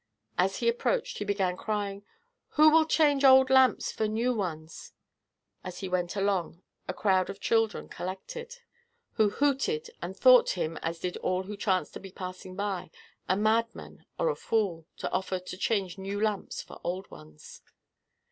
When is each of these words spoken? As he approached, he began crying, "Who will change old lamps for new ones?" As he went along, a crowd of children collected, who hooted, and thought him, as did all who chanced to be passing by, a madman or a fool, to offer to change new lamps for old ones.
As 0.35 0.55
he 0.57 0.67
approached, 0.67 1.19
he 1.19 1.25
began 1.25 1.55
crying, 1.55 2.01
"Who 2.57 2.71
will 2.71 2.85
change 2.85 3.23
old 3.23 3.51
lamps 3.51 3.91
for 3.91 4.07
new 4.07 4.33
ones?" 4.33 4.93
As 5.63 5.81
he 5.81 5.89
went 5.89 6.15
along, 6.15 6.63
a 6.87 6.93
crowd 6.95 7.29
of 7.29 7.39
children 7.39 7.87
collected, 7.87 8.55
who 9.11 9.29
hooted, 9.29 9.91
and 10.01 10.17
thought 10.17 10.57
him, 10.57 10.77
as 10.77 10.97
did 10.97 11.17
all 11.17 11.43
who 11.43 11.55
chanced 11.55 11.93
to 11.93 11.99
be 11.99 12.11
passing 12.11 12.55
by, 12.55 12.89
a 13.29 13.37
madman 13.37 14.07
or 14.17 14.29
a 14.29 14.35
fool, 14.35 14.87
to 14.97 15.11
offer 15.11 15.37
to 15.37 15.55
change 15.55 15.99
new 15.99 16.19
lamps 16.19 16.63
for 16.63 16.81
old 16.83 17.11
ones. 17.11 17.61